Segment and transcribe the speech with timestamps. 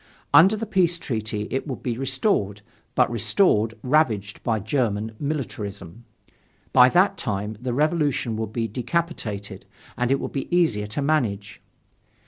[0.33, 2.63] Under the peace treaty it would be restored,
[2.95, 6.05] but restored ravaged by German militarism.
[6.73, 11.61] By that time the revolution would be decapitated, and it would be easier to manage.